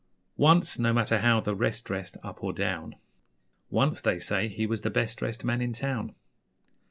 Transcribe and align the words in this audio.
Once 0.37 0.79
no 0.79 0.91
matter 0.91 1.19
how 1.19 1.39
the 1.39 1.55
rest 1.55 1.85
dressed 1.85 2.17
Up 2.23 2.43
or 2.43 2.53
down 2.53 2.95
Once, 3.69 4.01
they 4.01 4.19
say, 4.19 4.47
he 4.47 4.65
was 4.65 4.81
the 4.81 4.89
best 4.89 5.19
dressed 5.19 5.43
Man 5.43 5.61
in 5.61 5.73
town. 5.73 6.15